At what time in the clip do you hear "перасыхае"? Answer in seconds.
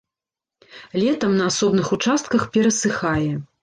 2.59-3.27